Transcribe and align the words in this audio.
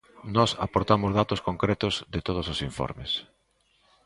Nós 0.35 0.51
aportamos 0.65 1.15
datos 1.19 1.43
concretos 1.47 1.93
de 2.13 2.19
todos 2.27 2.45
os 2.53 2.59
informes. 2.69 3.11